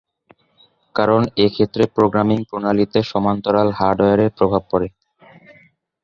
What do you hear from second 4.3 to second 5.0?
প্রভাব পড়ে।